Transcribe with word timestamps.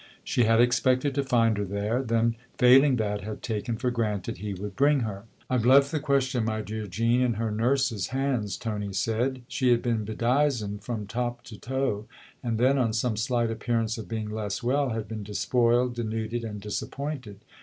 She 0.23 0.45
had 0.45 0.59
expected 0.59 1.13
to 1.13 1.23
find 1.23 1.59
her 1.59 1.63
there; 1.63 2.01
then, 2.01 2.33
failing 2.57 2.95
that, 2.95 3.21
had 3.21 3.43
taken 3.43 3.77
for 3.77 3.91
granted 3.91 4.37
he 4.39 4.55
would 4.55 4.75
bring 4.75 5.01
her." 5.01 5.25
I've 5.47 5.63
left 5.63 5.91
the 5.91 5.99
question, 5.99 6.43
my 6.43 6.61
dear 6.61 6.87
Jean, 6.87 7.21
in 7.21 7.33
her 7.35 7.51
nurse's 7.51 8.07
hands," 8.07 8.57
Tony 8.57 8.93
said." 8.93 9.43
She 9.47 9.69
had 9.69 9.83
been 9.83 10.03
bedizened 10.03 10.81
from 10.83 11.05
top 11.05 11.43
to 11.43 11.59
toe, 11.59 12.07
and 12.41 12.57
then, 12.57 12.79
on 12.79 12.93
some 12.93 13.15
slight 13.15 13.51
appearance 13.51 13.99
of 13.99 14.09
being 14.09 14.31
less 14.31 14.63
well, 14.63 14.89
had 14.89 15.07
been 15.07 15.21
despoiled, 15.21 15.93
denuded 15.93 16.43
and 16.43 16.59
disappointed. 16.59 17.41